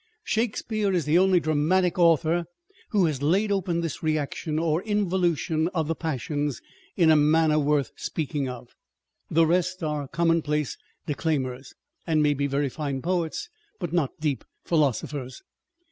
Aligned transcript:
Shakespeare 0.23 0.91
is 0.93 1.05
the 1.05 1.19
only 1.19 1.39
dramatic 1.39 1.99
author 1.99 2.45
who 2.89 3.05
has 3.05 3.21
laid 3.21 3.51
open 3.51 3.81
this 3.81 4.01
reaction 4.01 4.57
or 4.57 4.81
involution 4.81 5.67
of 5.75 5.87
the 5.87 5.93
passions 5.93 6.59
in 6.97 7.11
a 7.11 7.15
manner 7.15 7.59
worth 7.59 7.91
speaking 7.95 8.49
of. 8.49 8.69
The 9.29 9.45
rest 9.45 9.83
are 9.83 10.07
commonplace 10.07 10.75
declaimers, 11.05 11.75
and 12.07 12.23
may 12.23 12.33
be 12.33 12.47
very 12.47 12.67
fine 12.67 13.03
poets, 13.03 13.47
but 13.79 13.93
not 13.93 14.19
deep 14.19 14.43
philosophers. 14.63 15.43